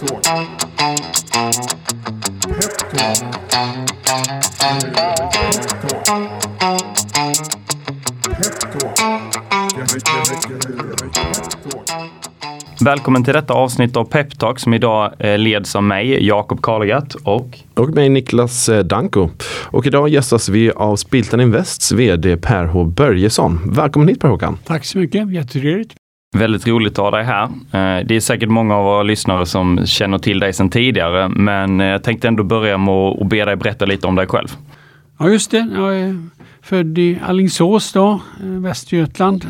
[0.00, 0.24] Peptalk.
[2.48, 3.40] Peptalk.
[12.80, 17.58] Välkommen till detta avsnitt av Peptalk som idag eh, leds av mig, Jakob Karlegatt och
[17.74, 19.28] Och mig Niklas eh, Danko.
[19.64, 23.60] Och idag gästas vi av Spiltan Invests VD Per H Börjesson.
[23.72, 24.58] Välkommen hit Per Håkan.
[24.64, 25.99] Tack så mycket, jättetrevligt
[26.32, 27.44] väldigt roligt att ha dig här.
[27.44, 31.80] Eh, det är säkert många av våra lyssnare som känner till dig sedan tidigare, men
[31.80, 34.48] eh, jag tänkte ändå börja med att be dig berätta lite om dig själv.
[35.18, 36.28] Ja just det, jag är
[36.62, 39.46] född i Alingsås då, eh, Västergötland.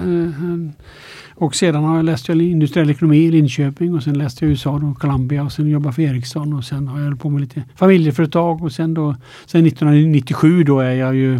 [1.35, 4.71] Och sedan har jag läst industriell ekonomi i Linköping och sen läste jag i USA
[4.71, 7.63] och Columbia och sen jobbat för Ericsson och sen har jag hållit på med lite
[7.77, 11.35] familjeföretag och sen då sen 1997 då är jag ju,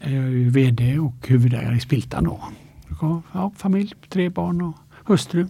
[0.00, 2.40] är jag ju VD och huvudägare i Spiltan då.
[3.32, 5.46] Ja, familj, tre barn och hustru.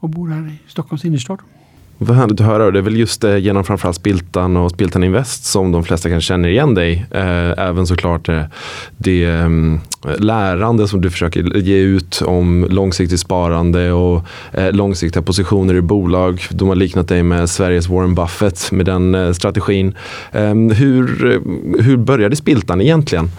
[0.00, 1.38] Och bor här i Stockholms innerstad.
[2.00, 2.70] Vad härligt att höra.
[2.70, 6.28] Det är väl just eh, genom framförallt Spiltan och Spiltan Invest som de flesta kanske
[6.28, 7.06] känner igen dig.
[7.10, 8.42] Eh, även såklart eh,
[8.96, 9.80] det mm,
[10.18, 16.42] lärande som du försöker ge ut om långsiktigt sparande och eh, långsiktiga positioner i bolag.
[16.50, 19.94] De har liknat dig med Sveriges Warren Buffett med den strategin.
[20.32, 21.06] Ehm, hur,
[21.82, 23.30] hur började Spiltan egentligen?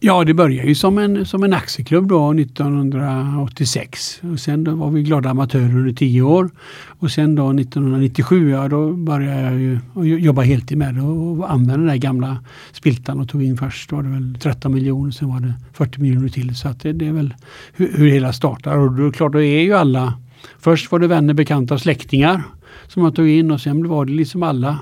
[0.00, 4.20] Ja, det började ju som en, som en aktieklubb då 1986.
[4.32, 6.50] Och sen då var vi glada amatörer under tio år.
[6.86, 9.78] Och sen då 1997, ja då började jag ju
[10.18, 12.38] jobba heltid med det och använda den där gamla
[12.72, 16.28] spiltan och tog in först var det väl 13 miljoner, sen var det 40 miljoner
[16.28, 16.56] till.
[16.56, 17.34] Så att det, det är väl
[17.72, 18.78] hur, hur det hela startar.
[18.78, 20.14] Och då, klart, då är ju alla
[20.58, 22.42] Först var det vänner, bekanta och släktingar
[22.88, 24.78] som man tog in och sen var det liksom alla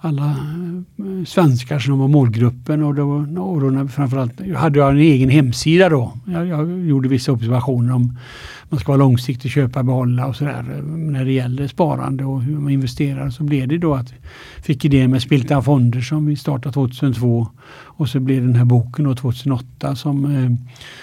[0.00, 0.24] alla
[0.98, 5.88] eh, svenskar som var målgruppen och, då, och då framförallt hade jag en egen hemsida
[5.88, 6.12] då.
[6.24, 8.16] Jag, jag gjorde vissa observationer om
[8.70, 10.62] man ska vara långsiktig, köpa, behålla och sådär.
[10.86, 14.12] När det gäller sparande och hur man investerar så blev det då att
[14.62, 17.48] fick idén med Spiltan Fonder som vi startade 2002
[18.00, 20.50] och så blev den här boken då 2008 som eh,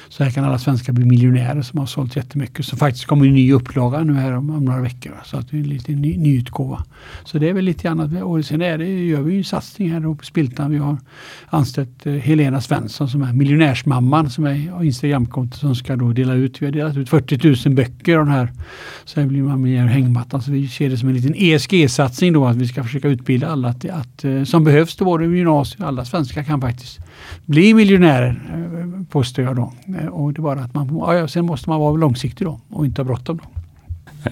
[0.09, 2.65] Så här kan alla svenskar bli miljonärer som har sålt jättemycket.
[2.65, 5.21] Så faktiskt kommer en ny upplaga nu här om, om några veckor.
[5.25, 6.83] Så att det är en liten ny, nyutgåva.
[7.23, 8.23] Så det är väl lite annat.
[8.23, 10.71] Och sen är det, gör vi en satsning här på Spiltan.
[10.71, 10.97] Vi har
[11.49, 16.61] anställt eh, Helena Svensson som är miljonärsmamman som är Instagramkonto som ska då dela ut.
[16.61, 18.51] Vi har delat ut 40 000 böcker av här.
[19.05, 20.41] Så här blir man med hängmattan.
[20.41, 23.67] Så vi ser det som en liten ESG-satsning då att vi ska försöka utbilda alla
[23.67, 26.99] att, att, som behövs till både gymnasiet alla svenskar kan faktiskt
[27.45, 29.73] bli miljonärer, eh, påstår jag då.
[29.99, 32.85] Eh, och det är bara att man, ja, sen måste man vara långsiktig då och
[32.85, 33.37] inte ha bråttom.
[33.43, 33.56] Då.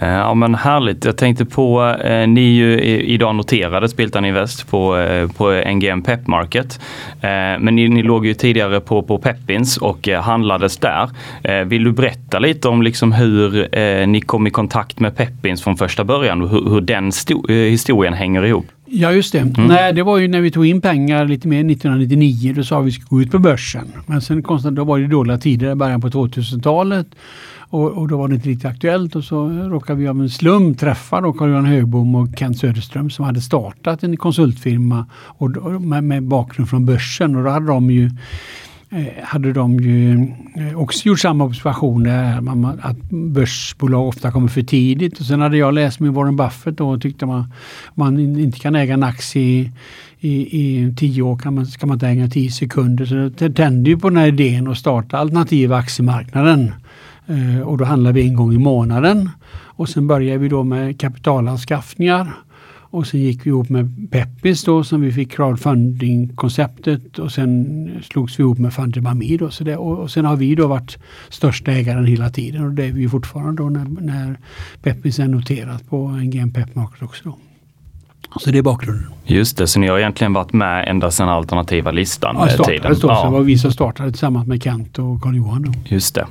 [0.01, 1.05] Eh, ja men härligt.
[1.05, 6.01] Jag tänkte på, eh, ni är ju idag noterade Spiltan Invest på, eh, på NGM
[6.01, 6.79] Pep Market.
[7.59, 11.09] Men ni, ni låg ju tidigare på, på Pepins och handlades där.
[11.65, 16.03] Vill du berätta lite om liksom hur ni kom i kontakt med Pepins från första
[16.03, 18.65] början och hur, hur den sto, historien hänger ihop?
[18.85, 19.39] Ja just det.
[19.39, 19.67] Mm.
[19.67, 22.53] Nej, det var ju när vi tog in pengar lite mer 1999.
[22.55, 23.91] Då sa vi att vi skulle gå ut på börsen.
[24.05, 27.07] Men sen konstant, då var det dåliga tider i början på 2000-talet.
[27.69, 30.75] Och, och, då var det inte riktigt aktuellt och så råkade vi av en slum
[30.75, 36.69] träffa Carl-Johan Högbom och Kent Söderström som hade startat en konsultfirma och, med, med bakgrund
[36.69, 37.35] från börsen.
[37.35, 38.09] Och då hade de ju
[38.89, 42.37] eh, hade de ju eh, också gjort samma observationer,
[42.81, 45.19] att börsbolag ofta kommer för tidigt.
[45.19, 47.53] Och sen hade jag läst med Warren Buffett och tyckte man,
[47.93, 49.71] man inte kan äga en aktie i,
[50.19, 53.05] i, i tio år kan man, ska man inte äga tio sekunder.
[53.05, 56.71] Så det tände ju på den här idén att starta alternativa aktiemarknaden.
[57.27, 59.29] Eh, och då handlar vi en gång i månaden.
[59.51, 62.33] Och sen började vi då med kapitalanskaffningar.
[62.95, 68.39] Och sen gick vi ihop med Peppis då som vi fick crowdfunding-konceptet och sen slogs
[68.39, 69.37] vi ihop med Fundemami.
[69.37, 70.97] Då, så det, och, och sen har vi då varit
[71.29, 74.39] största ägaren hela tiden och det är vi fortfarande då när, när
[74.83, 77.23] Peppis är noterat på en GM Pep Market också.
[77.23, 77.37] Då.
[78.39, 79.05] Så det är bakgrunden.
[79.23, 82.35] Just det, så ni har egentligen varit med ända sedan alternativa listan?
[82.39, 82.95] Ja, startade, tiden.
[83.01, 83.25] Ja.
[83.25, 85.73] det var vi som startade tillsammans med Kent och Carl-Johan.
[85.85, 86.27] Just det.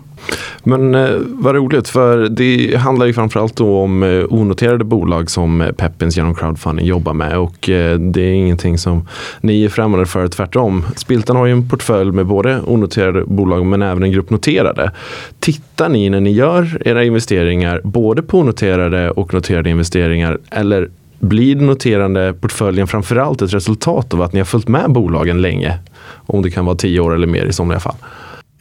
[0.63, 5.73] Men eh, vad roligt, för det handlar ju framförallt då om eh, onoterade bolag som
[5.77, 9.09] Peppins genom crowdfunding jobbar med och eh, det är ingenting som
[9.41, 10.85] ni är främmande för, tvärtom.
[10.97, 14.93] Spiltan har ju en portfölj med både onoterade bolag men även en grupp noterade.
[15.41, 20.89] Tittar ni när ni gör era investeringar både på onoterade och noterade investeringar eller
[21.25, 25.79] blir den noterande portföljen framförallt ett resultat av att ni har följt med bolagen länge?
[26.27, 27.97] Om det kan vara tio år eller mer i somliga fall.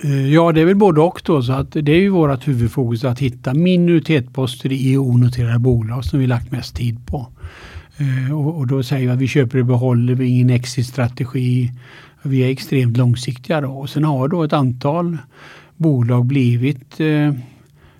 [0.04, 1.42] Eh, ja, det är väl både och då.
[1.42, 6.28] Så att det är ju vårt huvudfokus att hitta minoritetsposter i onoterade bolag som vi
[6.28, 7.28] lagt mest tid på.
[7.98, 11.72] Eh, och, och då säger vi att vi köper och behåller, vi har ingen exit-strategi.
[12.22, 13.72] Vi är extremt långsiktiga då.
[13.72, 15.18] Och sen har då ett antal
[15.78, 17.34] bolag blivit eh,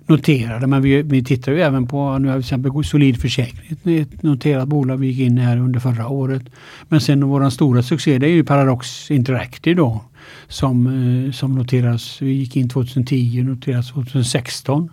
[0.06, 0.66] noterade.
[0.66, 4.22] Men vi, vi tittar ju även på, nu har vi till exempel Solid Försäkring, ett
[4.22, 6.42] noterat bolag vi gick in i här under förra året.
[6.88, 10.00] Men sen vår stora succé det är ju Paradox Interactive då.
[10.48, 14.90] Som, eh, som noteras, vi gick in 2010 och noteras 2016.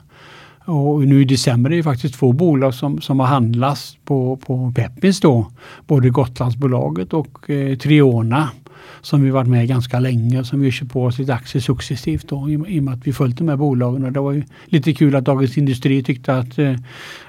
[0.66, 4.74] Och nu i december är det faktiskt två bolag som, som har handlats på, på
[4.76, 5.52] Peppins då.
[5.88, 8.50] Både Gotlandsbolaget och eh, Triona
[9.02, 12.50] som vi varit med ganska länge som vi köpt på oss lite aktier successivt då,
[12.50, 14.06] i, i och med att vi följt de här bolagen.
[14.06, 16.76] Och det var ju lite kul att Dagens Industri tyckte att, eh,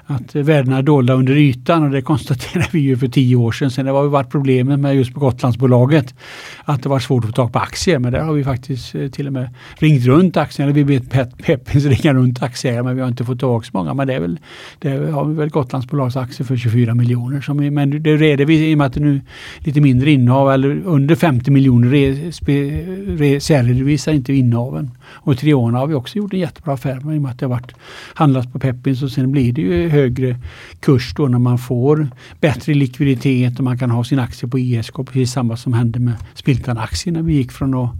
[0.05, 3.71] att värdena är dolda under ytan och det konstaterade vi ju för tio år sedan.
[3.71, 6.15] Sen det var ju varit problemet med just på Gotlandsbolaget
[6.63, 9.07] att det var svårt att få tag på aktier men där har vi faktiskt eh,
[9.07, 10.71] till och med ringt runt aktierna.
[10.71, 13.93] Vi vet Peppins ringa runt aktieägare men vi har inte fått tag så många.
[13.93, 14.39] Men det är väl,
[14.79, 17.41] det har vi väl Gotlandsbolagets aktier för 24 miljoner.
[17.41, 19.21] Som, men det reder vi i och med att det nu är
[19.65, 24.91] lite mindre innehav eller under 50 miljoner särredovisar inte innehaven.
[25.05, 27.45] Och Triona har vi också gjort en jättebra affär med i och med att det
[27.45, 27.71] har varit
[28.13, 30.39] handlas på Peppins och sen blir det ju högre
[30.79, 32.07] kurs då när man får
[32.39, 34.95] bättre likviditet och man kan ha sin aktie på ISK.
[34.95, 37.91] Precis samma som hände med Spiltan-aktien när vi gick från att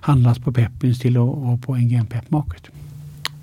[0.00, 2.70] handlas på Peppins till att vara på NGM Pep Market.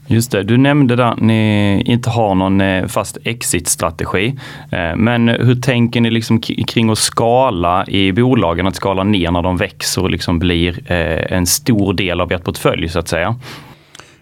[0.09, 4.35] Just det, du nämnde där att ni inte har någon eh, fast exit-strategi.
[4.71, 9.41] Eh, men hur tänker ni liksom kring att skala i bolagen, att skala ner när
[9.41, 13.35] de växer och liksom blir eh, en stor del av ert portfölj så att säga?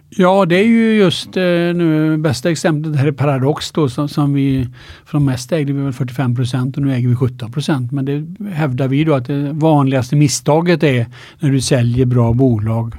[0.09, 4.67] Ja, det är ju just nu bästa exemplet här är Paradox då som, som vi
[5.05, 7.91] från mest ägde vi väl 45 procent och nu äger vi 17 procent.
[7.91, 11.05] Men det hävdar vi då att det vanligaste misstaget är
[11.39, 12.95] när du säljer bra bolag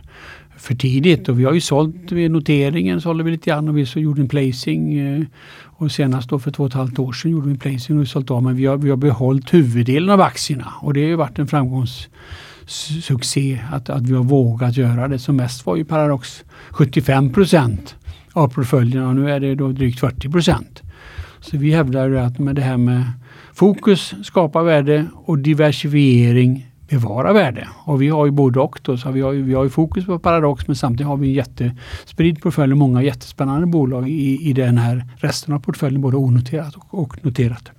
[0.56, 3.86] för tidigt och vi har ju sålt vid noteringen sålde vi lite grann och vi
[3.86, 5.22] så gjorde en placing eh,
[5.62, 8.02] och senast då för två och ett halvt år sedan gjorde vi en placing och
[8.02, 11.08] vi sålt av men vi har, vi har behållit huvuddelen av aktierna och det har
[11.08, 15.18] ju varit en framgångssuccé att, att vi har vågat göra det.
[15.18, 17.96] Som mest var ju Paradox 75 procent
[18.32, 20.82] av portföljen och nu är det då drygt 40 procent.
[21.40, 23.04] Så vi hävdar att med det här med
[23.52, 27.68] fokus, skapa värde och diversifiering bevara värde.
[27.84, 28.78] Och vi har ju både och.
[28.82, 31.28] Då, så vi, har ju, vi har ju fokus på Paradox men samtidigt har vi
[31.28, 36.16] en jättespridd portfölj och många jättespännande bolag i, i den här resten av portföljen, både
[36.16, 37.75] onoterat och, och noterat.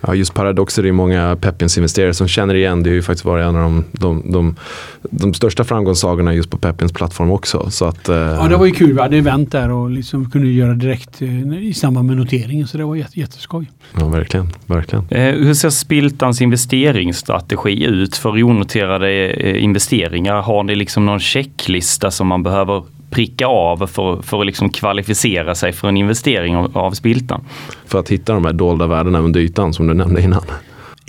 [0.00, 2.82] Ja, just paradoxer är många Peppins-investerare som känner igen.
[2.82, 4.56] Det har ju faktiskt varit en av de, de, de,
[5.02, 7.70] de största framgångssagorna just på Peppins plattform också.
[7.70, 8.16] Så att, eh...
[8.16, 8.92] Ja, det var ju kul.
[8.92, 12.66] Vi hade event där och liksom kunde göra direkt eh, i samband med noteringen.
[12.66, 13.70] Så det var jätte, jätteskoj.
[13.98, 14.48] Ja, verkligen.
[14.66, 15.04] verkligen.
[15.10, 20.42] Eh, hur ser Spiltans investeringsstrategi ut för onoterade eh, investeringar?
[20.42, 25.54] Har ni liksom någon checklista som man behöver pricka av för, för att liksom kvalificera
[25.54, 27.44] sig för en investering av, av Spiltan.
[27.86, 30.42] För att hitta de här dolda värdena under ytan som du nämnde innan.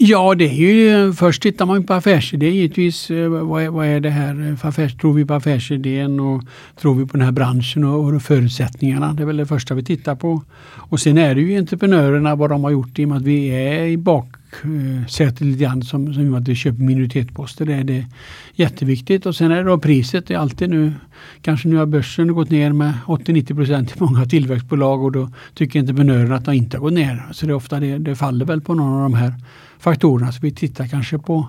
[0.02, 3.12] Ja, det är ju, först tittar man på affärsidé givetvis.
[3.12, 6.44] Eh, vad är, vad är det här för affärs, Tror vi på affärsidén och
[6.82, 9.14] tror vi på den här branschen och, och förutsättningarna?
[9.14, 10.42] Det är väl det första vi tittar på.
[10.90, 13.48] Och sen är det ju entreprenörerna vad de har gjort i och med att vi
[13.48, 17.66] är i bak Eh, sätet lite grann som, som att vi köper minoritetsposter.
[17.66, 18.06] Det är det
[18.54, 19.26] jätteviktigt.
[19.26, 20.28] Och sen är det då priset.
[20.28, 20.94] Det är alltid nu,
[21.42, 25.80] kanske nu har börsen gått ner med 80-90 procent i många tillväxtbolag och då tycker
[25.80, 27.26] entreprenörerna att de inte har gått ner.
[27.32, 29.34] Så det är ofta det, det faller väl på någon av de här
[29.80, 30.32] faktorerna.
[30.32, 31.48] Så vi tittar kanske på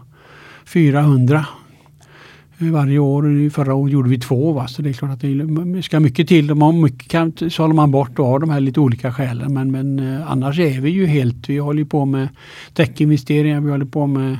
[0.65, 1.47] 400
[2.69, 3.51] varje år.
[3.51, 4.53] Förra året gjorde vi två.
[4.53, 4.69] Va?
[4.69, 5.21] Så det är klart att
[5.75, 6.55] det ska mycket till.
[6.55, 9.55] Man mycket kan, sållar man bort av de här lite olika skälen.
[9.55, 12.29] Men, men eh, annars är vi ju helt, vi håller på med
[12.75, 14.39] täckinvesteringar, vi håller på med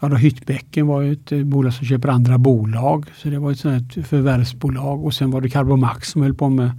[0.00, 3.06] Ja, då Hyttbäcken var ett eh, bolag som köper andra bolag.
[3.16, 5.04] Så det var ett sånt förvärvsbolag.
[5.04, 6.70] Och sen var det Carbomax som höll på med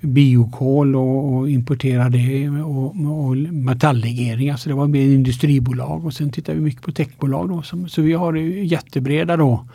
[0.00, 4.56] biokol och, och importerade det och, och metalllegeringar.
[4.56, 6.06] Så det var mer industribolag.
[6.06, 7.48] Och sen tittar vi mycket på techbolag.
[7.48, 9.66] Då, som, så vi har jättebreda då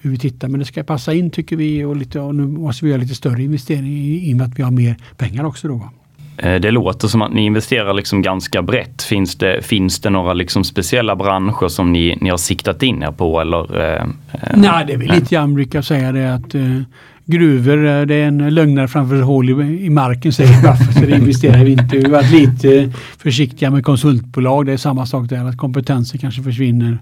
[0.00, 0.48] hur vi tittar.
[0.48, 3.14] Men det ska passa in tycker vi och, lite, och nu måste vi göra lite
[3.14, 5.68] större investering i, i och med att vi har mer pengar också.
[5.68, 5.90] Då.
[6.38, 9.02] Eh, det låter som att ni investerar liksom ganska brett.
[9.02, 13.12] Finns det, finns det några liksom speciella branscher som ni, ni har siktat in er
[13.12, 13.40] på?
[13.40, 14.08] Eller, eh, eh
[14.54, 16.80] nej, det är väl lite jag brukar säga det att eh,
[17.24, 21.16] gruvor, eh, det är en lögnare framför hål i, i marken säger varför så det
[21.16, 21.96] investerar vi inte.
[21.96, 24.66] Vi har varit lite försiktiga med konsultbolag.
[24.66, 26.98] Det är samma sak där, att kompetenser kanske försvinner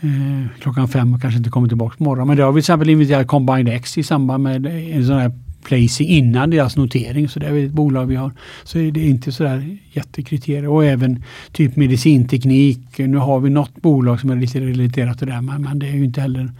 [0.00, 2.28] eh, klockan fem och kanske inte kommer tillbaka på morgonen.
[2.28, 5.32] Men det har vi till exempel inviterat Combined X i samband med en sån här
[5.66, 7.28] placing innan deras notering.
[7.28, 8.30] Så det är ett bolag vi har.
[8.64, 10.68] Så det är inte sådär jättekriterier.
[10.68, 11.22] Och även
[11.52, 12.98] typ medicinteknik.
[12.98, 15.40] Nu har vi något bolag som är lite relaterat till det.
[15.40, 16.52] Men, men det är ju inte heller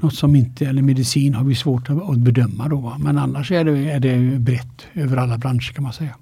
[0.00, 2.96] något som inte, eller medicin har vi svårt att, att bedöma då.
[2.98, 6.14] Men annars är det, är det brett över alla branscher kan man säga.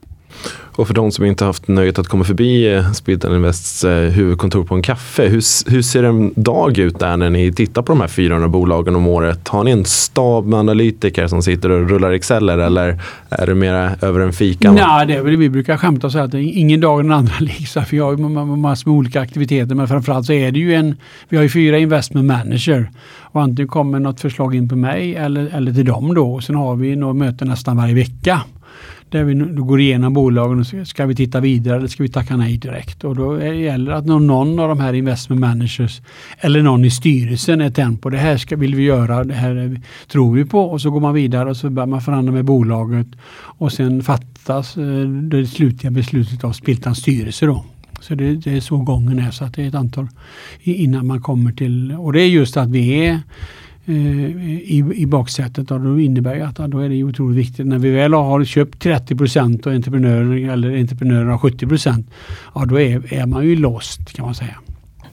[0.77, 4.75] Och för de som inte haft nöjet att komma förbi eh, Invests eh, huvudkontor på
[4.75, 8.09] en kaffe, hur, hur ser en dag ut där när ni tittar på de här
[8.09, 9.49] 400 bolagen om året?
[9.49, 13.91] Har ni en stab med analytiker som sitter och rullar Excel eller är det mera
[14.01, 14.73] över en fika?
[14.73, 17.35] Nej, det är väl vi brukar skämta och säga att ingen dag är den andra
[17.41, 17.69] lik.
[17.69, 20.97] För vi har ju massor med olika aktiviteter men framförallt så är det ju en,
[21.29, 22.91] vi har ju fyra investment manager
[23.33, 26.35] och antingen kommer något förslag in på mig eller, eller till dem då.
[26.35, 28.41] Och sen har vi några möten nästan varje vecka
[29.13, 32.57] där vi går igenom bolagen och ska vi titta vidare eller ska vi tacka nej
[32.57, 33.05] direkt.
[33.05, 36.01] Och då gäller det att någon av de här investment managers
[36.39, 39.81] eller någon i styrelsen är tänd på det här ska, vill vi göra, det här
[40.09, 43.07] tror vi på och så går man vidare och så börjar man förhandla med bolaget
[43.59, 47.47] och sen fattas eh, det slutliga beslutet av Spiltans styrelse.
[47.47, 47.65] Då.
[48.01, 50.09] Så det, det, är så gången är så att det är ett antal
[50.63, 53.21] innan man kommer till och det är just att vi är
[53.93, 55.71] i, i baksätet.
[55.71, 57.67] Och då innebär att då är det otroligt viktigt.
[57.67, 62.11] När vi väl har köpt 30 procent och entreprenörer eller entreprenörer har 70 procent,
[62.55, 64.55] ja då är, är man ju lost kan man säga.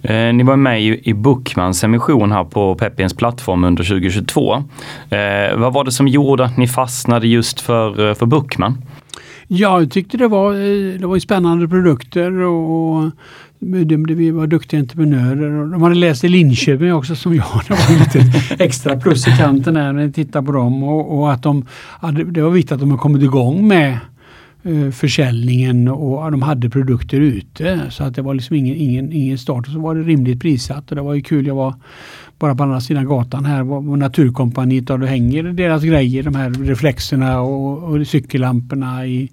[0.02, 4.54] Eh, ni var med i, i Bookmans emission här på Peppins plattform under 2022.
[5.10, 8.78] Eh, vad var det som gjorde att ni fastnade just för, eh, för Bookman?
[9.48, 13.12] Ja, jag tyckte det var, eh, det var spännande produkter och
[13.60, 15.72] vi var duktiga entreprenörer.
[15.72, 17.62] De hade läst i Linköping också som jag.
[17.68, 20.84] Det var lite extra plus i kanten när ni tittar på dem.
[20.84, 21.66] Och, och att de
[22.00, 23.98] hade, det var viktigt att de hade kommit igång med
[24.64, 27.82] eh, försäljningen och de hade produkter ute.
[27.90, 29.68] Så att det var liksom ingen, ingen, ingen start.
[29.68, 31.48] Och så var det rimligt prissatt och det var ju kul.
[31.48, 31.74] Jag var
[32.40, 36.50] bara på andra sidan gatan här på Naturkompaniet och då hänger deras grejer, de här
[36.50, 39.30] reflexerna och, och cykellamporna i,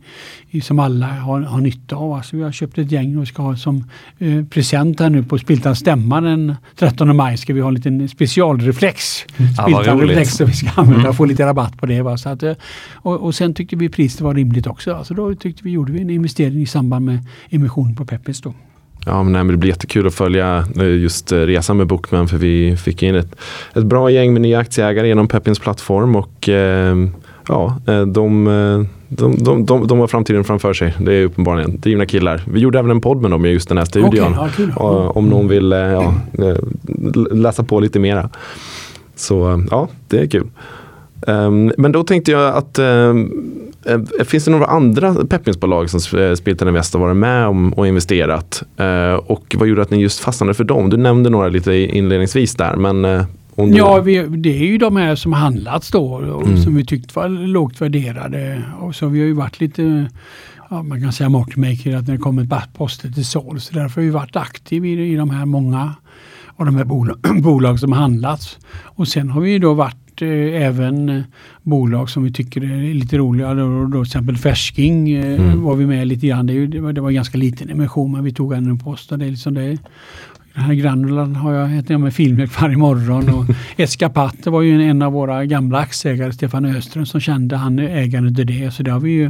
[0.50, 2.12] i, som alla har, har nytta av.
[2.12, 3.84] Alltså vi har köpt ett gäng och ska ha som
[4.18, 8.08] eh, present här nu på Spiltans stämma den 13 maj ska vi ha en liten
[8.08, 9.24] specialreflex.
[9.62, 11.14] Spiltan reflex som vi ska använda och mm.
[11.14, 12.02] få lite rabatt på det.
[12.02, 12.16] Va?
[12.16, 12.54] Så att, eh,
[12.92, 14.94] och, och sen tyckte vi priset var rimligt också.
[14.94, 17.18] Alltså då tyckte vi gjorde vi en investering i samband med
[17.50, 18.54] emission på Peppes då.
[19.08, 22.28] Ja, men, nej, men det blir jättekul att följa eh, just eh, resan med Bookman
[22.28, 23.36] för vi fick in ett,
[23.74, 26.96] ett bra gäng med nya aktieägare genom Peppins plattform och eh,
[27.48, 28.44] ja, eh, de,
[29.08, 30.94] de, de, de, de har framtiden framför sig.
[30.98, 32.42] Det är uppenbarligen drivna killar.
[32.52, 34.38] Vi gjorde även en podd med dem i just den här studion.
[34.38, 36.14] Okay, ja, om någon vill ja,
[37.30, 38.30] läsa på lite mera.
[39.16, 40.46] Så ja, det är kul.
[41.26, 43.32] Um, men då tänkte jag att um,
[43.65, 43.65] Eh,
[44.24, 48.62] finns det några andra peppinsbolag som eh, Spiltan Invest har varit med om och investerat?
[48.76, 50.90] Eh, och vad gjorde att ni just fastnade för dem?
[50.90, 52.76] Du nämnde några lite inledningsvis där.
[52.76, 53.78] Men du...
[53.78, 56.62] Ja, vi, det är ju de här som handlats då och mm.
[56.62, 58.62] som vi tyckte var lågt värderade.
[58.80, 60.08] Och så vi har ju varit lite
[60.70, 63.62] ja, man kan säga marketmaker att när det kommer poster till såld.
[63.62, 65.94] Så därför har vi varit aktiva i, i de här många
[66.56, 68.58] av de här bolag, bolag som handlats.
[68.82, 71.22] Och sen har vi då varit eh, även eh,
[71.62, 73.54] bolag som vi tycker är lite roliga.
[73.54, 75.62] Då, då, till exempel Färsking eh, mm.
[75.62, 76.46] var vi med lite grann.
[76.46, 79.12] Det, det, var, det var ganska liten emission men vi tog ändå en post.
[79.12, 79.78] Och det liksom det.
[80.56, 83.28] Den här granulan har jag, jag med filmjölk varje morgon.
[83.34, 83.44] Och
[83.76, 88.34] Eskapat det var ju en av våra gamla aktieägare, Stefan Öström, som kände han ägaren
[88.34, 88.70] till det.
[88.70, 89.24] Så har vi ju,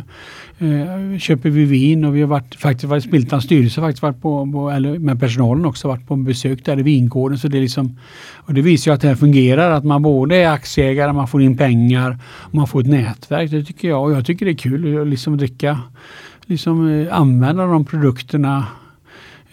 [0.59, 4.52] eh, köper vi vin och vi har varit, faktiskt varit Spiltans styrelse faktiskt varit på,
[4.52, 7.38] på, eller med personalen också, varit på besök där i vingården.
[7.38, 7.99] Så det, är liksom,
[8.35, 11.42] och det visar ju att det här fungerar, att man både är aktieägare, man får
[11.42, 13.50] in pengar och man får ett nätverk.
[13.50, 15.80] Det tycker jag och jag tycker det är kul att liksom dricka,
[16.47, 18.64] liksom eh, använda de produkterna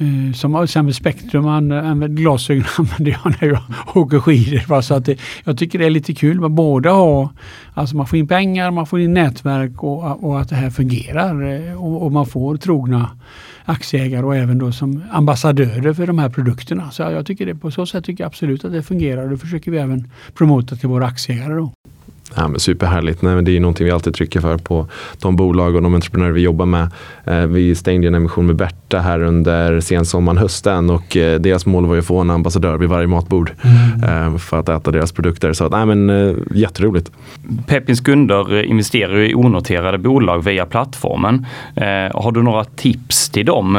[0.01, 3.61] Uh, som till exempel Spektrum, använder, glasögon använder jag när jag
[3.97, 4.81] åker skidor.
[4.81, 7.29] Så att det, jag tycker det är lite kul med både ha,
[7.73, 11.69] alltså man får in pengar, man får in nätverk och, och att det här fungerar.
[11.69, 13.09] Eh, och, och, man får trogna
[13.65, 16.91] aktieägare och även då som ambassadörer för de här produkterna.
[16.91, 19.37] Så jag tycker det, på så sätt tycker jag absolut att det fungerar och det
[19.37, 21.53] försöker vi även promota till våra aktieägare.
[21.53, 21.71] Då.
[22.35, 23.21] Ja, men superhärligt.
[23.21, 24.87] Nej, men det är någonting vi alltid trycker för på
[25.21, 26.87] de bolag och de entreprenörer vi jobbar med.
[27.25, 31.85] Eh, vi stängde en emission med Berta här under sensommaren, hösten och eh, deras mål
[31.85, 34.33] var att få en ambassadör vid varje matbord mm.
[34.33, 35.53] eh, för att äta deras produkter.
[35.53, 37.11] Så nej, men, jätteroligt.
[37.67, 41.45] Peppins kunder investerar i onoterade bolag via plattformen.
[42.13, 43.75] Har du några tips till dem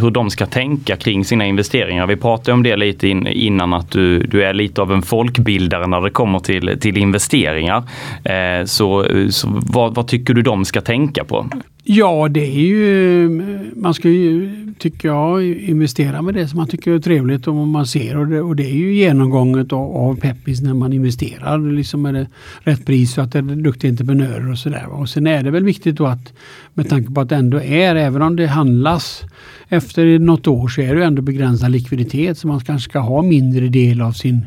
[0.00, 2.06] hur de ska tänka kring sina investeringar?
[2.06, 5.86] Vi pratade om det lite in, innan att du, du är lite av en folkbildare
[5.86, 7.71] när det kommer till, till investeringar.
[8.24, 11.48] Eh, så så vad, vad tycker du de ska tänka på?
[11.84, 13.28] Ja, det är ju,
[13.76, 17.86] man ska ju, tycker jag, investera med det som man tycker är trevligt och man
[17.86, 18.16] ser.
[18.16, 21.72] Och det, och det är ju genomgånget av, av Peppis när man investerar.
[21.72, 22.26] Liksom är det
[22.60, 24.86] rätt pris och att det är duktiga entreprenörer och sådär.
[24.86, 26.32] Och sen är det väl viktigt då att
[26.74, 29.22] med tanke på att det ändå är, även om det handlas
[29.68, 33.68] efter något år så är det ändå begränsad likviditet så man kanske ska ha mindre
[33.68, 34.46] del av sin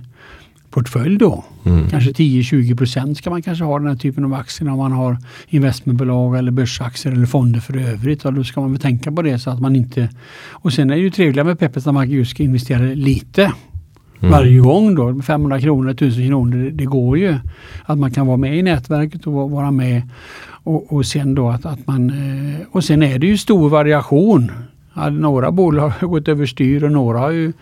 [0.75, 1.43] portfölj då.
[1.65, 1.89] Mm.
[1.89, 5.17] Kanske 10-20 procent ska man kanske ha den här typen av aktier om man har
[5.47, 8.25] investmentbolag eller börsaktier eller fonder för övrigt.
[8.25, 10.09] Och då ska man väl tänka på det så att man inte...
[10.51, 13.51] Och sen är det ju trevliga med Peppes att man just ska investera lite
[14.19, 14.31] Mm.
[14.31, 15.21] varje gång då.
[15.21, 16.57] 500 kronor, 1000 kronor.
[16.57, 17.35] Det, det går ju
[17.85, 20.01] att man kan vara med i nätverket och va- vara med
[20.47, 22.09] och, och sen då att, att man...
[22.09, 24.51] eh, Och sen är det ju stor variation.
[24.95, 27.53] Ja, några bolag har gått överstyr och några har ju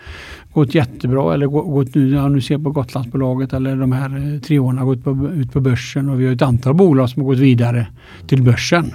[0.53, 4.39] gått jättebra eller gått nu, ja, nu ser jag på Gotlandsbolaget eller de här eh,
[4.39, 7.29] treorna har gått på, ut på börsen och vi har ett antal bolag som har
[7.29, 7.87] gått vidare
[8.27, 8.93] till börsen.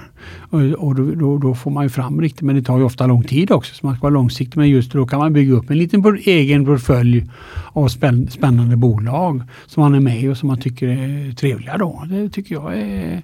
[0.49, 3.07] Och, och då, då, då får man ju fram riktigt, men det tar ju ofta
[3.07, 4.57] lång tid också så man ska vara långsiktig.
[4.57, 7.25] Men just då kan man bygga upp en liten egen portfölj
[7.73, 7.87] av
[8.29, 12.03] spännande bolag som man är med i och som man tycker är trevliga då.
[12.09, 13.21] Det tycker jag är,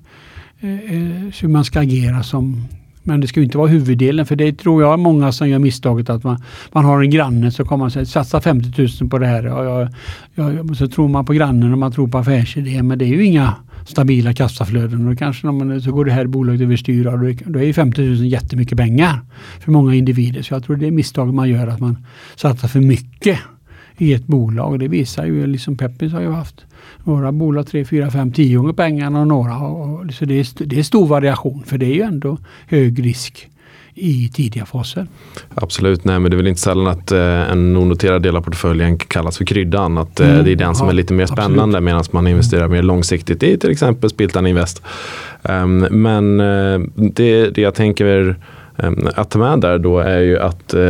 [0.59, 2.67] är, är hur man ska agera som
[3.05, 6.09] men det ska ju inte vara huvuddelen för det tror jag många som gör misstaget
[6.09, 9.27] att man, man har en granne så kommer man säga satsa 50 000 på det
[9.27, 9.45] här.
[9.47, 9.87] Och jag,
[10.55, 13.25] jag, så tror man på grannen och man tror på affärsidén men det är ju
[13.25, 13.53] inga
[13.85, 15.07] stabila kassaflöden.
[15.07, 17.63] Och kanske när man, så går det här bolaget överstyr och då, är- då är
[17.63, 19.19] ju 50 000 jättemycket pengar
[19.59, 20.41] för många individer.
[20.41, 21.97] Så jag tror det är misstaget man gör att man
[22.35, 23.37] satsar för mycket
[23.97, 24.79] i ett bolag.
[24.79, 26.65] Det visar ju, liksom Peppins har ju haft
[27.03, 30.79] några bolag 3, 4, 5, 10 gånger pengarna och några och- så det är, det
[30.79, 32.37] är stor variation för det är ju ändå
[32.67, 33.49] hög risk
[33.97, 35.07] i tidiga faser.
[35.53, 38.97] Absolut, nej men det är väl inte sällan att eh, en onoterad del av portföljen
[38.97, 39.97] kallas för kryddan.
[39.97, 42.67] Att eh, Mm, det är den som ja, är lite mer spännande medan man investerar
[42.67, 44.81] mer långsiktigt i till exempel Spiltan Invest.
[45.43, 48.35] Ehm, men eh, det, det jag tänker
[49.15, 50.81] att ta med där då är ju att eh,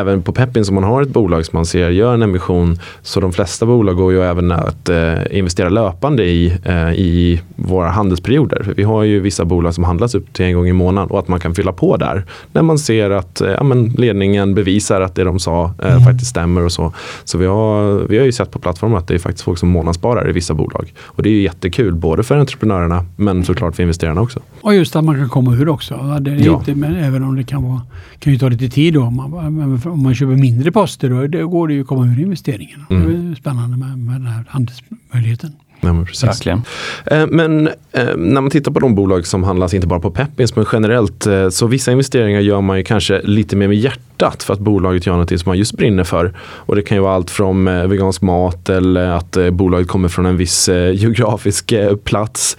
[0.00, 3.20] även på Peppin som man har ett bolag som man ser gör en emission så
[3.20, 8.62] de flesta bolag går ju även att eh, investera löpande i, eh, i våra handelsperioder.
[8.62, 11.18] För vi har ju vissa bolag som handlas upp till en gång i månaden och
[11.18, 15.00] att man kan fylla på där när man ser att eh, ja, men ledningen bevisar
[15.00, 16.92] att det de sa eh, faktiskt stämmer och så.
[17.24, 19.68] Så vi har, vi har ju sett på plattformen att det är faktiskt folk som
[19.68, 20.92] månadssparar i vissa bolag.
[21.04, 24.40] Och det är ju jättekul både för entreprenörerna men såklart för investerarna också.
[24.60, 25.94] Och just att man kan komma ur också.
[26.20, 26.52] Det är Ja.
[26.58, 27.80] inte, men även om det kan, vara,
[28.18, 29.02] kan ju ta lite tid då.
[29.02, 32.20] Om man, om man köper mindre poster då det går det ju att komma ur
[32.20, 32.84] investeringen.
[32.88, 35.52] Det är spännande med, med den här handelsmöjligheten.
[35.80, 36.28] Ja, men precis.
[36.28, 36.62] Verkligen.
[37.06, 40.56] Eh, Men eh, när man tittar på de bolag som handlas inte bara på Peppins
[40.56, 44.52] men generellt eh, så vissa investeringar gör man ju kanske lite mer med hjärtat för
[44.52, 46.32] att bolaget gör någonting som man just brinner för.
[46.38, 49.88] Och det kan ju vara allt från eh, vegansk mat eller eh, att eh, bolaget
[49.88, 51.72] kommer från en viss geografisk
[52.04, 52.56] plats.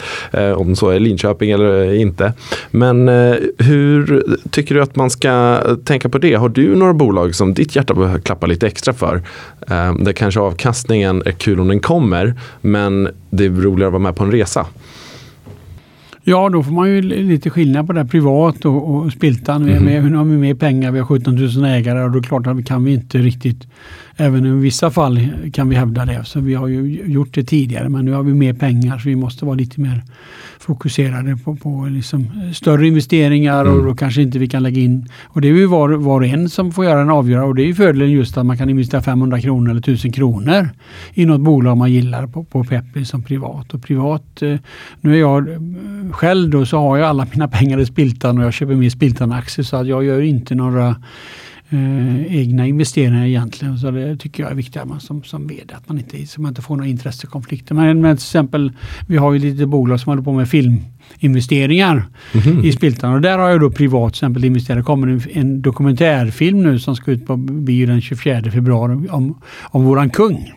[0.56, 2.34] Om så är Linköping eller inte.
[2.72, 3.08] Men
[3.58, 6.34] hur tycker du att man ska tänka på det?
[6.34, 9.22] Har du några bolag som ditt hjärta behöver klappa lite extra för?
[10.00, 14.16] Där kanske avkastningen är kul om den kommer men det är roligare att vara med
[14.16, 14.66] på en resa.
[16.28, 19.66] Ja, då får man ju li- lite skillnad på det privat och, och Spiltan.
[19.66, 22.18] Vi, är med, nu har vi mer pengar, vi har 17 000 ägare och då
[22.18, 23.68] är det klart att vi kan vi inte riktigt,
[24.18, 26.26] även i vissa fall kan vi hävda det.
[26.26, 29.16] Så vi har ju gjort det tidigare men nu har vi mer pengar så vi
[29.16, 30.04] måste vara lite mer
[30.60, 35.10] fokuserade på, på liksom större investeringar och då kanske inte vi kan lägga in.
[35.24, 37.64] Och det är ju var, var och en som får göra en avgörande och det
[37.64, 40.70] är ju fördelen just att man kan investera 500 kronor eller 1000 kronor
[41.14, 43.74] i något bolag man gillar på, på Peppy som privat.
[43.74, 44.56] Och privat, eh,
[45.02, 45.60] nu är jag eh,
[46.12, 49.64] själv då så har jag alla mina pengar i Spiltan och jag köper mer Spiltan-aktier
[49.64, 50.96] så att jag gör inte några
[51.70, 53.78] eh, egna investeringar egentligen.
[53.78, 56.42] Så det tycker jag är viktigt att man som, som vd att man inte, så
[56.42, 57.76] man inte får några intressekonflikter.
[57.76, 58.72] Men, men till exempel,
[59.08, 62.06] vi har ju lite bolag som håller på med filminvesteringar
[62.64, 64.80] i Spiltan och där har jag då privat till exempel investerat.
[64.80, 69.38] Det kommer en, en dokumentärfilm nu som ska ut på bio den 24 februari om,
[69.62, 70.52] om våran kung.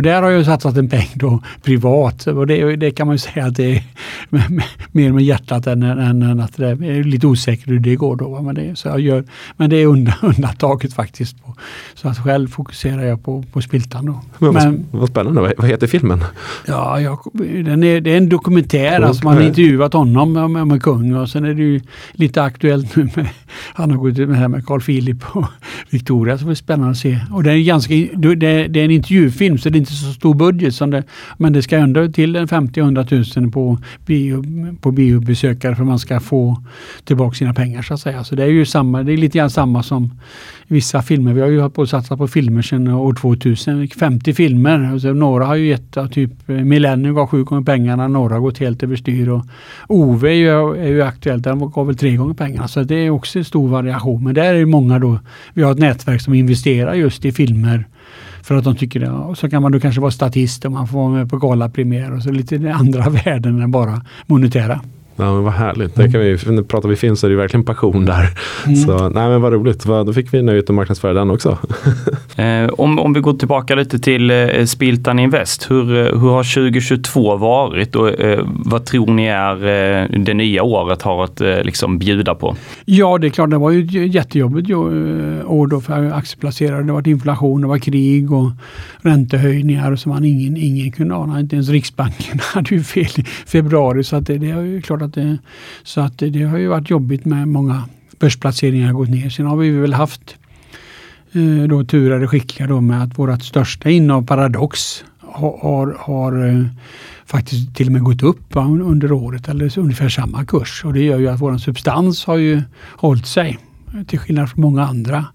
[0.00, 2.26] Och där har jag satsat en peng då privat.
[2.26, 3.82] Och det, det kan man ju säga att det är
[4.92, 8.42] mer med hjärtat än, än, än att det är lite osäkert hur det går då.
[8.42, 9.24] Men det, så jag gör,
[9.56, 11.44] men det är undan, undantaget faktiskt.
[11.44, 11.54] På,
[11.94, 14.20] så att själv fokuserar jag på, på Spiltan då.
[14.38, 16.24] Men, Men, vad, spännande, vad, heter filmen?
[16.66, 17.18] ja, jag,
[17.64, 19.00] den är, det är en dokumentär.
[19.00, 21.80] Alltså man har intervjuat honom om, om kung och sen är det ju
[22.12, 23.28] lite aktuellt nu med
[23.74, 25.46] han har gått ut med det här med Carl Philip och
[25.90, 26.38] Victoria.
[26.38, 27.18] Så det blir spännande att se.
[27.30, 30.12] Och det är, ganska, det, är- det är en intervjufilm så det är inte så
[30.12, 30.74] stor budget.
[30.74, 31.02] Som det,
[31.36, 34.44] men det ska ändå till en 50-100 000 på, bio,
[34.80, 36.62] på biobesökare för att man ska få
[37.04, 38.24] tillbaka sina pengar så att säga.
[38.24, 40.10] Så det är ju samma, det är lite grann samma som
[40.66, 41.32] vissa filmer.
[41.32, 43.88] Vi har ju hållit på att satsa på filmer sedan år 2000.
[43.88, 44.94] 50 filmer.
[44.94, 48.58] Och så några har ju gett typ Millennium gav sju gånger pengarna, några har gått
[48.58, 49.28] helt överstyr.
[49.28, 49.44] Och
[49.88, 52.68] Ove är ju, är ju aktuellt, den gav väl tre gånger pengarna.
[52.68, 54.24] Så det är också en stor variation.
[54.24, 55.18] Men där är det många då,
[55.54, 57.84] vi har ett nätverk som investerar just i filmer
[58.42, 59.10] för att de tycker det.
[59.10, 62.12] Och så kan man då kanske vara statist och man får vara med på galapremiär
[62.12, 64.80] och så lite andra värden än bara monetära.
[65.20, 65.94] Ja, men vad härligt.
[65.94, 68.28] Det kan vi, när pratar vi film så är det verkligen passion där.
[68.66, 68.76] Mm.
[68.76, 69.86] Så, nej, men vad roligt.
[69.86, 71.58] Vad- Då fick vi nöjet att marknadsföra den också.
[72.36, 75.70] Eh, om, om vi går tillbaka lite till eh, Spiltan Invest.
[75.70, 80.62] Hur, eh, hur har 2022 varit och eh, vad tror ni är eh, det nya
[80.62, 82.56] året har att eh, liksom bjuda på?
[82.84, 84.76] Ja, det är klart, det var ju ett jättejobbigt eh,
[85.50, 86.82] år då för aktieplacerare.
[86.82, 88.50] Det var inflation, det var krig och
[89.02, 91.40] räntehöjningar som man ingen, ingen kunde ana.
[91.40, 94.04] Inte ens Riksbanken hade ju fel i februari.
[94.04, 95.34] Så att det, det är ju klart att att, eh,
[95.82, 99.30] så att det, har ju varit jobbigt med många börsplaceringar gått ner.
[99.30, 100.36] Sen har vi väl haft
[101.32, 106.68] eh, då turade skickliga då med att vårt största innehav Paradox har, har, har
[107.26, 110.84] faktiskt till och med gått upp va, under året eller ungefär samma kurs.
[110.84, 112.62] Och det gör ju att vår substans har ju
[112.96, 113.58] hållit sig
[114.06, 115.26] till skillnad från många andra.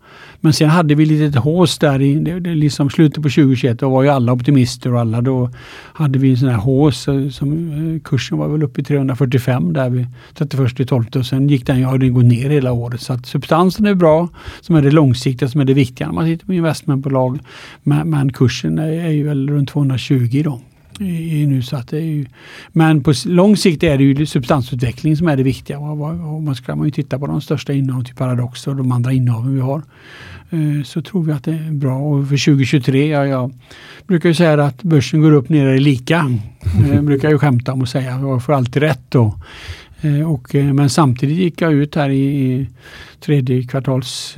[0.45, 3.79] Men sen hade vi lite hås där i det, det liksom slutet på 2021.
[3.79, 5.49] Då var ju alla optimister och alla då
[5.93, 9.73] hade vi en sån här hås eh, som eh, kursen var väl uppe i 345
[9.73, 13.01] där vid 31 12 och sen gick den, ja den går ner hela året.
[13.01, 14.29] Så att substansen är bra
[14.61, 17.39] som är det långsiktiga som är det viktiga när man sitter på investmentbolag.
[17.83, 20.61] Men, men kursen är, är ju väl runt 220 då.
[20.99, 22.25] I, i nu, så att det är ju,
[22.71, 25.79] men på lång sikt är det ju substansutveckling som är det viktiga.
[25.79, 28.75] Och, och, och man ska man ju titta på de största innehaven, till Paradox och
[28.75, 29.81] de andra innehaven vi har.
[30.49, 31.97] Eh, så tror vi att det är bra.
[31.97, 33.53] Och för 2023, ja, jag
[34.07, 36.31] brukar ju säga att börsen går upp ner är lika.
[36.91, 38.19] Eh, brukar jag ju skämta om och säga.
[38.19, 39.39] Jag får alltid rätt då.
[40.01, 42.67] Eh, och, men samtidigt gick jag ut här i,
[43.19, 44.35] tredje kvartals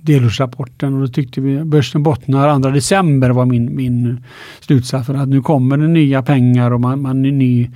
[0.00, 4.24] delårsrapporten och då tyckte vi börsen bottnar 2 december var min, min
[4.60, 7.70] slutsats för att nu kommer det nya pengar och man, man ny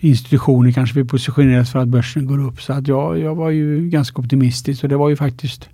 [0.00, 2.62] institutioner kanske vill positioneras för att börsen går upp.
[2.62, 5.68] Så att jag, jag var ju ganska optimistisk och det var ju faktiskt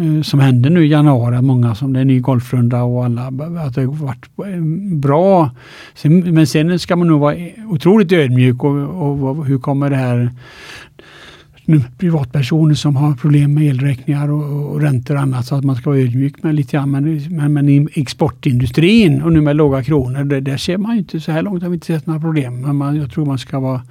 [0.00, 3.74] Eh, som hände nu i januari, många som det är ny golfrunda och alla, att
[3.74, 4.62] det har varit eh,
[4.96, 5.50] bra.
[6.04, 10.30] Men sen ska man nog vara e-, otroligt ödmjuk och, och, hur kommer det här
[11.64, 15.76] nu, privatpersoner som har problem med elräkningar och, och räntor och annat så att man
[15.76, 16.90] ska vara ödmjuk med lite grann.
[16.90, 20.98] Men, men, men i exportindustrin och nu med låga kronor, det, där ser man ju
[20.98, 22.60] inte så här långt har vi inte sett några problem.
[22.60, 23.82] Men man, jag tror man ska vara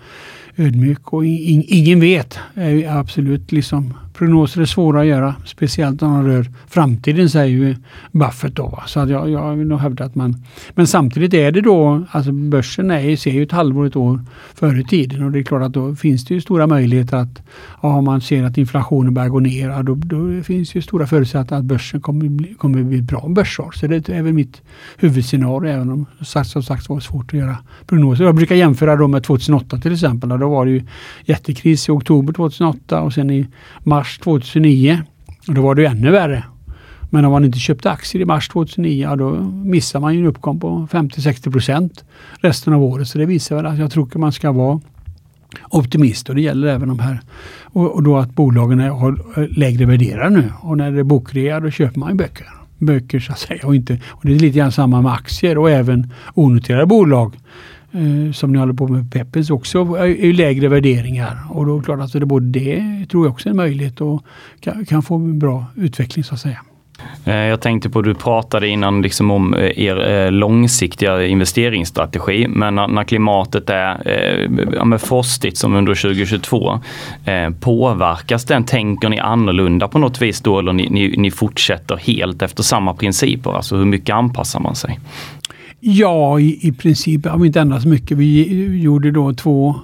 [0.58, 2.40] ödmjuk och in, ingen vet.
[2.54, 7.76] är absolut liksom prognoser är svåra att göra, speciellt om de rör framtiden säger ju
[8.12, 8.84] Buffett då.
[8.88, 10.36] Så att jag, jag vill nog hävda att man...
[10.74, 14.20] Men samtidigt är det då, alltså börsen är, ser ju ett halvår, ett år
[14.56, 17.42] före tiden och det är klart att då finns det ju stora möjligheter att
[17.82, 21.60] ja, om man ser att inflationen börjar gå ner, då, då finns ju stora förutsättningar
[21.60, 23.72] att börsen kommer bli, kommer bli bra börsår.
[23.72, 24.62] Så det är väl mitt
[24.98, 28.24] huvudscenario, även om sagt, som sagt var svårt att göra prognoser.
[28.24, 30.30] Jag brukar jämföra då med 2008 till exempel.
[30.30, 30.84] Då var det ju
[31.26, 33.48] jättekris i oktober 2008 och sen i
[33.84, 35.04] mars mars 2009.
[35.48, 36.44] Och då var det ju ännu värre.
[37.10, 39.32] Men om man inte köpte aktier i mars 2009, ja, då
[39.66, 42.04] missar man ju en uppgång på 50-60 procent
[42.42, 43.08] resten av året.
[43.08, 44.82] Så det visar väl att jag tror att man ska vara
[45.70, 47.22] optimist och det gäller även de här.
[47.64, 50.52] Och, och då att bolagen är, har lägre värderade nu.
[50.62, 52.48] Och när det är bokrea då köper man ju böcker.
[52.78, 53.68] Böcker så att säga.
[53.68, 57.34] Och, inte, och det är lite grann samma med aktier och även onoterade bolag.
[57.92, 61.38] Eh, som ni håller på med Peppes också är, är ju lägre värderingar.
[61.50, 64.02] Och då är det klart att det både det tror jag också är en möjlighet
[64.02, 64.24] och
[64.60, 66.60] kan, kan få en bra utveckling så att säga.
[67.26, 72.76] Eh, jag tänkte på, du pratade innan liksom om eh, er eh, långsiktiga investeringsstrategi, men
[72.76, 73.98] när, klimatet är
[74.74, 76.80] ja, frostigt som under 2022,
[77.60, 78.64] påverkas den?
[78.64, 82.94] Tänker ni annorlunda på något vis då eller ni, ni, ni fortsätter helt efter samma
[82.94, 83.52] principer?
[83.52, 85.00] Alltså hur mycket anpassar man sig?
[85.80, 88.18] Ja, i, i princip har vi inte ändrat så mycket.
[88.18, 89.76] Vi gjorde då två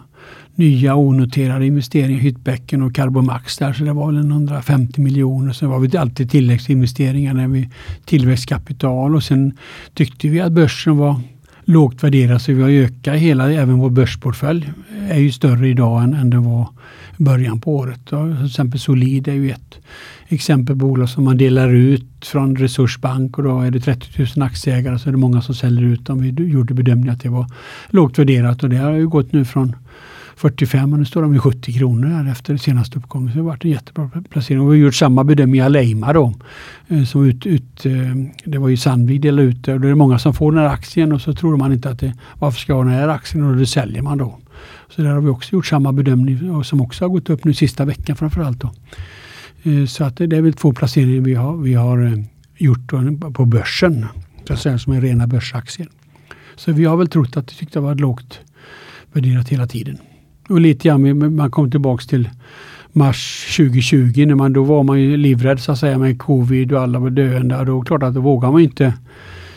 [0.56, 5.54] nya onoterade investeringar, Hyttbäcken och Carbomax där, så det var väl en 150 miljoner.
[5.54, 7.70] Sen var det alltid tilläggsinvesteringar när vi
[8.06, 9.58] tillväxtkapital och sen
[9.94, 11.22] tyckte vi att börsen var
[11.66, 14.72] lågt värderad så vi har ökat hela, även vår börsportfölj
[15.10, 16.68] är ju större idag än, än den var
[17.20, 18.14] i början på året.
[18.14, 19.80] Och till exempel Solid är ju ett
[20.28, 24.48] exempel på bolag som man delar ut från Resursbank och då är det 30 000
[24.48, 26.22] aktieägare så är det många som säljer ut dem.
[26.22, 27.52] Vi gjorde bedömningen att det var
[27.90, 29.76] lågt värderat och det har ju gått nu från
[30.36, 33.30] 45 och nu står de vid 70 kronor här efter senaste uppgången.
[33.30, 34.62] Så det har varit en jättebra placering.
[34.62, 36.34] Och vi har gjort samma bedömning i Aleima då.
[36.88, 37.94] Eh, som ut, ut, eh,
[38.46, 40.70] det var ju Sandvik delade ut det och det är många som får den här
[40.70, 43.44] aktien och så tror man inte att det, varför ska jag ha den här aktien
[43.44, 44.38] och det säljer man då.
[44.90, 47.54] Så där har vi också gjort samma bedömning och som också har gått upp nu
[47.54, 48.60] sista veckan framförallt.
[48.60, 48.72] Då.
[49.64, 52.24] Eh, så att det är väl två placeringar vi har, vi har
[52.58, 52.92] gjort
[53.34, 54.06] på börsen.
[54.48, 55.88] Så att säga, som är rena börsaktier.
[56.56, 58.40] Så vi har väl trott att det tyckte det var lågt
[59.12, 59.98] värderat hela tiden.
[60.50, 62.30] Och lite grann, man kom tillbaks till
[62.92, 66.82] mars 2020 när man då var man ju livrädd så att säga med covid och
[66.82, 67.58] alla var döende.
[67.58, 68.94] Och då klart att då vågar man inte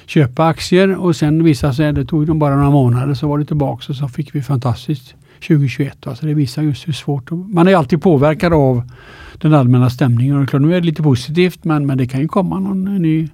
[0.07, 3.45] köpa aktier och sen visade sig, det tog de bara några månader så var det
[3.45, 5.15] tillbaks och så fick vi fantastiskt
[5.49, 6.07] 2021.
[6.07, 8.83] Alltså det visar just hur svårt Man är alltid påverkad av
[9.39, 10.43] den allmänna stämningen.
[10.43, 13.29] Och klart, nu är det lite positivt men, men det kan ju komma någon ny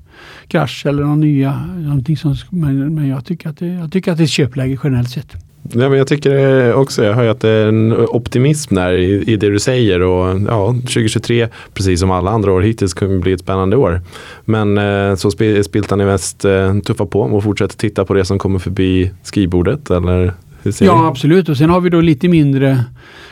[0.48, 4.18] krasch eller någon nya, någonting som, men, men jag, tycker att det, jag tycker att
[4.18, 5.36] det är ett köpläge generellt sett.
[5.72, 9.36] Ja, men jag tycker också, jag hör att det är en optimism där i, i
[9.36, 13.40] det du säger och ja, 2023 precis som alla andra år hittills kommer bli ett
[13.40, 14.00] spännande år.
[14.44, 15.30] Men eh, så
[15.64, 19.90] Spiltan i Väst eh, tuffar på och fortsätter titta på det som kommer förbi skrivbordet
[19.90, 20.32] eller
[20.80, 22.84] Ja absolut och sen har vi då lite mindre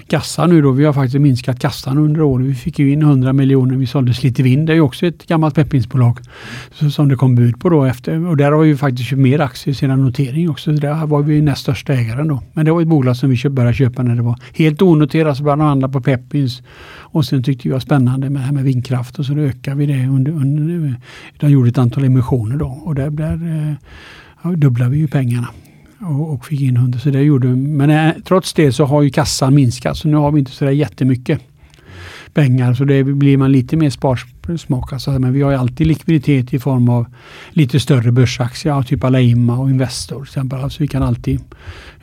[0.06, 0.70] kassa nu då.
[0.70, 2.46] Vi har faktiskt minskat kassan under året.
[2.46, 3.76] Vi fick ju in 100 miljoner.
[3.76, 4.66] Vi sålde Slitevind.
[4.66, 6.18] Det är ju också ett gammalt peppinsbolag
[6.90, 8.26] som det kom bud på då efter.
[8.26, 10.72] Och där har vi faktiskt köpt mer aktier sedan notering också.
[10.72, 12.42] Där var vi näst största ägaren då.
[12.52, 15.36] Men det var ett bolag som vi började köpa när det var helt onoterat.
[15.36, 16.62] Så började handla på Peppins.
[17.12, 19.76] Och sen tyckte vi det var spännande med det här med vindkraft och så ökade
[19.76, 20.94] vi det under, under
[21.40, 23.74] de gjorde ett antal emissioner då och där, där eh,
[24.42, 25.48] ja, dubblade vi ju pengarna
[26.02, 26.98] och, och fick in 100.
[26.98, 30.32] Så det gjorde, men eh, trots det så har ju kassan minskat så nu har
[30.32, 31.40] vi inte så där jättemycket
[32.34, 34.92] pengar så det blir man lite mer sparsmakad.
[34.92, 37.06] Alltså, men vi har ju alltid likviditet i form av
[37.50, 40.60] lite större börsaktier, typ Alaima och Investor till exempel.
[40.60, 41.40] Alltså vi kan alltid,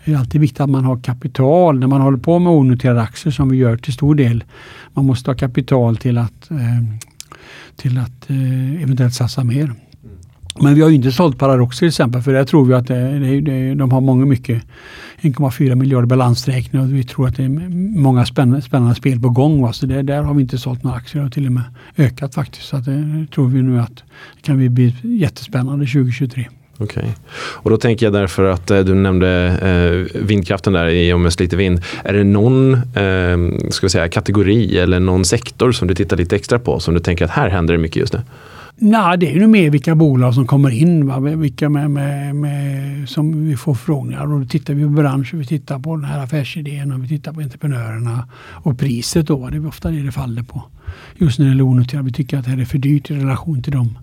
[0.06, 3.32] det är alltid viktigt att man har kapital när man håller på med onoterade aktier
[3.32, 4.44] som vi gör till stor del.
[4.94, 6.58] Man måste ha kapital till att, eh,
[7.76, 9.74] till att eh, eventuellt satsa mer.
[10.62, 13.20] Men vi har ju inte sålt Paradox till exempel för där tror vi att det,
[13.20, 14.64] det, det, de har många mycket
[15.22, 17.50] 1,4 miljarder balansräkning och vi tror att det är
[18.00, 19.62] många spännande, spännande spel på gång.
[19.62, 19.74] Va?
[19.74, 21.64] Så det, där har vi inte sålt några aktier och till och med
[21.98, 22.68] ökat faktiskt.
[22.68, 23.96] Så det tror vi nu att
[24.36, 26.48] det kan bli jättespännande 2023.
[26.82, 27.00] Okej.
[27.00, 27.14] Okay.
[27.38, 29.30] Och då tänker jag därför att eh, du nämnde
[29.62, 31.82] eh, vindkraften där i och med Slite vind.
[32.04, 36.36] Är det någon eh, ska vi säga, kategori eller någon sektor som du tittar lite
[36.36, 38.22] extra på som du tänker att här händer det mycket just nu?
[38.82, 41.08] Nej, det är ju mer vilka bolag som kommer in.
[41.08, 41.20] Va?
[41.20, 44.22] Vilka med, med, med, som vi får frågor.
[44.22, 47.34] Och då tittar vi på branschen, vi tittar på den här affärsidén och vi tittar
[47.34, 48.28] på entreprenörerna.
[48.40, 50.64] Och priset då, det är ofta det det faller på.
[51.16, 52.06] Just när det är onoterat.
[52.06, 53.98] Vi tycker att det här är för dyrt i relation till dem.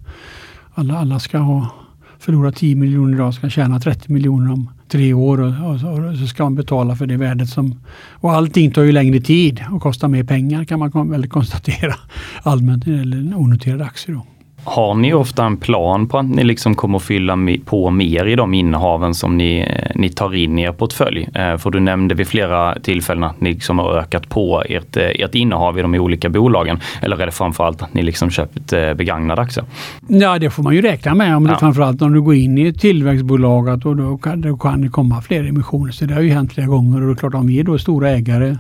[0.75, 1.71] Alla, alla ska ha
[2.19, 6.27] förlora 10 miljoner idag ska tjäna 30 miljoner om tre år och, och, och, så
[6.27, 7.81] ska man betala för det värdet som...
[8.11, 11.95] Och allting tar ju längre tid och kostar mer pengar kan man väl konstatera
[12.43, 14.17] allmänt när det gäller onoterade aktier.
[14.17, 14.27] Då.
[14.69, 18.55] Har ni ofta en plan på att ni liksom kommer fylla på mer i de
[18.55, 21.29] innehaven som ni, eh, ni tar in i er portfölj?
[21.35, 25.03] Eh, för du nämnde vid flera tillfällen att ni liksom har ökat på ert, eh,
[25.03, 26.81] ert innehav i de olika bolagen.
[27.03, 29.65] Eller är det framförallt att ni liksom köpt begagnade aktier?
[30.09, 31.37] Ja, det får man ju räkna med.
[31.37, 31.59] Om det ja.
[31.59, 35.23] framförallt om du går in i ett tillväxtbolag och då kan, då kan det komma
[35.23, 35.93] fler emissioner.
[35.93, 37.79] Så det har ju hänt flera gånger och det är klart om vi är då
[37.79, 38.57] stora ägare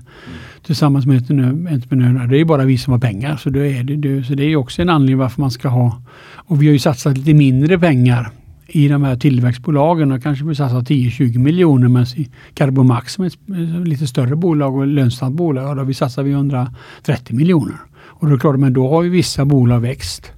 [0.66, 2.26] tillsammans med entreprenörerna.
[2.26, 3.36] Det är bara vi som har pengar.
[3.36, 6.02] Så, det är det, så det är också en anledning varför man ska ha...
[6.34, 8.30] Och vi har ju satsat lite mindre pengar
[8.66, 13.28] i de här tillväxtbolagen och kanske vi satsar 10-20 miljoner men i Carbomax som är
[13.28, 17.76] ett lite större bolag och lönsamt bolag, då vi satsar vi 130 miljoner.
[18.18, 20.32] Och då är det klart, men då har ju vissa bolag växt.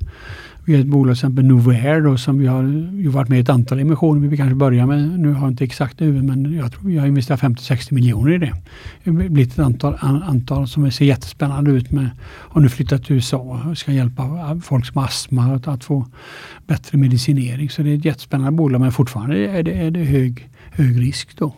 [0.68, 3.42] Vi har ett bolag till exempel Novair då, som vi har ju varit med i
[3.42, 4.28] ett antal emissioner.
[4.28, 7.06] Vi kanske börjar med, nu har jag inte exakt nu, men jag tror vi har
[7.06, 8.52] investerat 50-60 miljoner i det.
[9.04, 13.16] Det har blivit ett antal, antal som ser jättespännande ut med, har nu flyttat till
[13.16, 16.06] USA och ska hjälpa folk som har astma att, att få
[16.66, 17.70] bättre medicinering.
[17.70, 21.38] Så det är ett jättespännande bolag men fortfarande är det, är det hög, hög risk
[21.38, 21.54] då.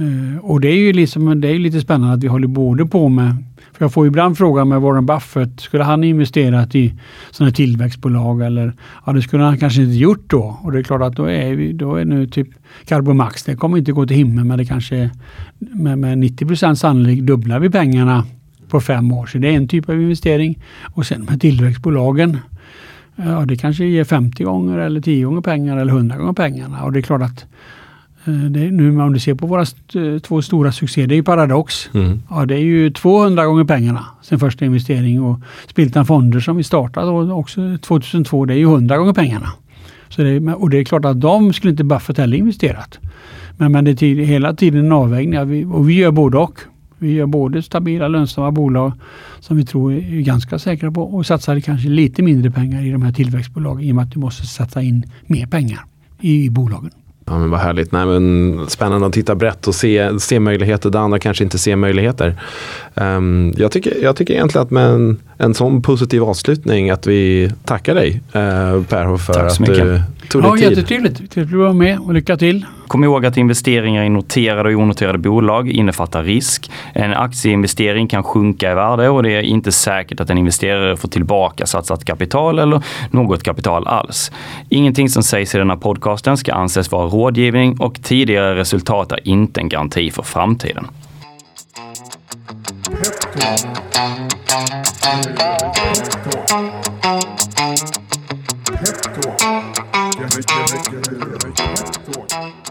[0.00, 3.08] Uh, och det är ju liksom, det är lite spännande att vi håller både på
[3.08, 3.36] med
[3.72, 6.94] för jag får ibland frågan med Warren Buffett, skulle han investerat i
[7.30, 8.72] sådana tillväxtbolag eller
[9.06, 10.58] ja, det skulle han kanske inte gjort då.
[10.62, 12.48] Och det är klart att då är, vi, då är nu typ
[12.84, 15.10] Carbomax, det kommer inte gå till himlen men det kanske
[15.58, 18.24] med, med 90 procent sannolikt dubblar vi pengarna
[18.68, 19.26] på fem år.
[19.26, 20.58] Så det är en typ av investering.
[20.94, 22.38] Och sen med tillväxtbolagen,
[23.16, 26.82] ja det kanske ger 50 gånger eller 10 gånger pengar eller 100 gånger pengarna.
[26.82, 27.46] Och det är klart att
[28.24, 31.22] det är nu om du ser på våra st två stora succéer, det är ju
[31.22, 31.90] Paradox.
[31.94, 32.22] Mm.
[32.30, 36.62] Ja, det är ju 200 gånger pengarna sen första investering och Spiltan Fonder som vi
[36.62, 39.52] startade också 2002, det är ju 100 gånger pengarna.
[40.08, 42.98] Så det, och det är klart att de skulle inte Buffett heller investerat.
[43.56, 46.60] Men, men det är hela tiden en avvägning och vi gör både och.
[46.98, 48.92] Vi gör både stabila lönsamma bolag
[49.40, 53.02] som vi tror är ganska säkra på och satsar kanske lite mindre pengar i de
[53.02, 55.84] här tillväxtbolagen i och med att du måste sätta in mer pengar
[56.20, 56.90] i bolagen.
[57.26, 57.92] Ja, men vad härligt.
[57.92, 61.76] Nej, men spännande att titta brett och se, se möjligheter där andra kanske inte ser
[61.76, 62.40] möjligheter.
[62.94, 67.52] Um, jag, tycker, jag tycker egentligen att med en, en sån positiv avslutning att vi
[67.64, 69.76] tackar dig uh, Per för att mycket.
[69.76, 70.70] du tog dig ja, tid.
[70.70, 71.30] Jättetrevligt.
[71.30, 72.66] Trevligt att vara med och lycka till.
[72.88, 76.70] Kom ihåg att investeringar i noterade och onoterade bolag innefattar risk.
[76.92, 81.08] En aktieinvestering kan sjunka i värde och det är inte säkert att en investerare får
[81.08, 84.32] tillbaka satsat kapital eller något kapital alls.
[84.68, 89.60] Ingenting som sägs i denna podcasten ska anses vara rådgivning och tidigare resultat är inte
[89.60, 90.86] en garanti för framtiden.
[102.34, 102.63] Pep